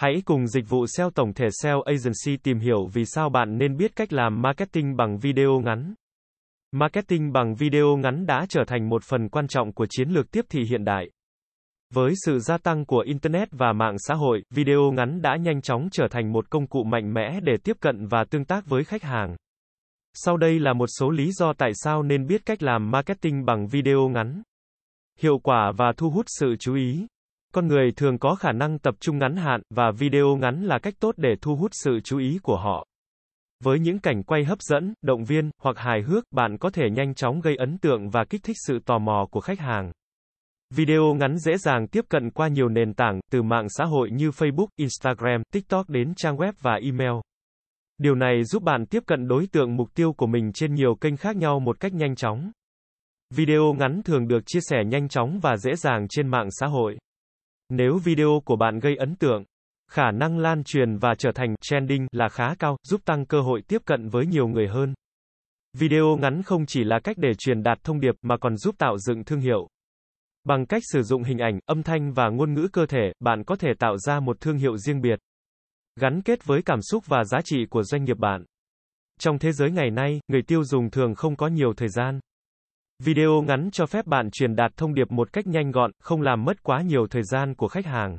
[0.00, 3.76] Hãy cùng dịch vụ SEO tổng thể SEO Agency tìm hiểu vì sao bạn nên
[3.76, 5.94] biết cách làm marketing bằng video ngắn.
[6.72, 10.44] Marketing bằng video ngắn đã trở thành một phần quan trọng của chiến lược tiếp
[10.48, 11.10] thị hiện đại.
[11.94, 15.88] Với sự gia tăng của Internet và mạng xã hội, video ngắn đã nhanh chóng
[15.92, 19.02] trở thành một công cụ mạnh mẽ để tiếp cận và tương tác với khách
[19.02, 19.36] hàng.
[20.14, 23.66] Sau đây là một số lý do tại sao nên biết cách làm marketing bằng
[23.66, 24.42] video ngắn.
[25.18, 27.06] Hiệu quả và thu hút sự chú ý.
[27.54, 30.94] Con người thường có khả năng tập trung ngắn hạn, và video ngắn là cách
[31.00, 32.86] tốt để thu hút sự chú ý của họ.
[33.64, 37.14] Với những cảnh quay hấp dẫn, động viên, hoặc hài hước, bạn có thể nhanh
[37.14, 39.92] chóng gây ấn tượng và kích thích sự tò mò của khách hàng.
[40.74, 44.28] Video ngắn dễ dàng tiếp cận qua nhiều nền tảng, từ mạng xã hội như
[44.28, 47.12] Facebook, Instagram, TikTok đến trang web và email.
[47.98, 51.16] Điều này giúp bạn tiếp cận đối tượng mục tiêu của mình trên nhiều kênh
[51.16, 52.50] khác nhau một cách nhanh chóng.
[53.34, 56.98] Video ngắn thường được chia sẻ nhanh chóng và dễ dàng trên mạng xã hội.
[57.72, 59.44] Nếu video của bạn gây ấn tượng,
[59.90, 63.62] khả năng lan truyền và trở thành trending là khá cao, giúp tăng cơ hội
[63.68, 64.94] tiếp cận với nhiều người hơn.
[65.78, 68.98] Video ngắn không chỉ là cách để truyền đạt thông điệp mà còn giúp tạo
[68.98, 69.68] dựng thương hiệu.
[70.44, 73.56] Bằng cách sử dụng hình ảnh, âm thanh và ngôn ngữ cơ thể, bạn có
[73.56, 75.18] thể tạo ra một thương hiệu riêng biệt,
[76.00, 78.44] gắn kết với cảm xúc và giá trị của doanh nghiệp bạn.
[79.20, 82.20] Trong thế giới ngày nay, người tiêu dùng thường không có nhiều thời gian.
[83.04, 86.44] Video ngắn cho phép bạn truyền đạt thông điệp một cách nhanh gọn, không làm
[86.44, 88.18] mất quá nhiều thời gian của khách hàng.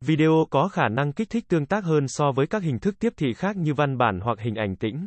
[0.00, 3.12] Video có khả năng kích thích tương tác hơn so với các hình thức tiếp
[3.16, 5.06] thị khác như văn bản hoặc hình ảnh tĩnh.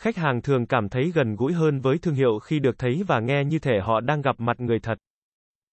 [0.00, 3.20] Khách hàng thường cảm thấy gần gũi hơn với thương hiệu khi được thấy và
[3.20, 4.98] nghe như thể họ đang gặp mặt người thật.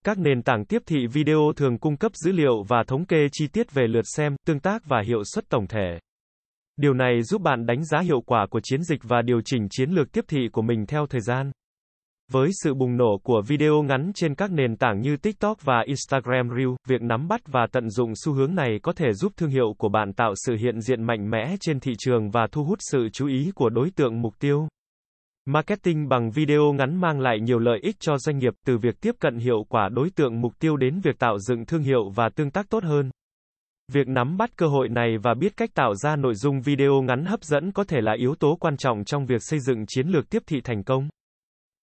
[0.06, 3.48] Các nền tảng tiếp thị video thường cung cấp dữ liệu và thống kê chi
[3.48, 6.00] tiết về lượt xem, tương tác và hiệu suất tổng thể.
[6.78, 9.90] Điều này giúp bạn đánh giá hiệu quả của chiến dịch và điều chỉnh chiến
[9.90, 11.52] lược tiếp thị của mình theo thời gian.
[12.32, 16.50] Với sự bùng nổ của video ngắn trên các nền tảng như TikTok và Instagram
[16.58, 19.76] Reel, việc nắm bắt và tận dụng xu hướng này có thể giúp thương hiệu
[19.78, 23.10] của bạn tạo sự hiện diện mạnh mẽ trên thị trường và thu hút sự
[23.14, 24.68] chú ý của đối tượng mục tiêu.
[25.46, 29.16] Marketing bằng video ngắn mang lại nhiều lợi ích cho doanh nghiệp, từ việc tiếp
[29.20, 32.52] cận hiệu quả đối tượng mục tiêu đến việc tạo dựng thương hiệu và tương
[32.52, 33.12] tác tốt hơn.
[33.94, 37.26] Việc nắm bắt cơ hội này và biết cách tạo ra nội dung video ngắn
[37.26, 40.30] hấp dẫn có thể là yếu tố quan trọng trong việc xây dựng chiến lược
[40.30, 41.10] tiếp thị thành công.